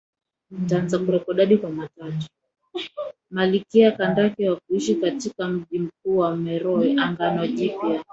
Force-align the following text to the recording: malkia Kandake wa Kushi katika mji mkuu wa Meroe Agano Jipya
malkia 3.29 3.91
Kandake 3.91 4.49
wa 4.49 4.55
Kushi 4.55 4.95
katika 4.95 5.47
mji 5.47 5.79
mkuu 5.79 6.17
wa 6.17 6.35
Meroe 6.37 6.95
Agano 7.01 7.47
Jipya 7.47 8.03